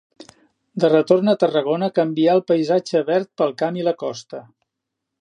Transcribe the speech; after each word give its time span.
De 0.83 0.89
retorn 0.93 1.29
a 1.33 1.35
Tarragona 1.43 1.91
canvià 1.99 2.33
el 2.39 2.43
paisatge 2.53 3.05
verd 3.13 3.33
pel 3.43 3.57
camp 3.63 3.81
i 3.83 3.89
la 3.91 3.99
costa. 4.05 4.47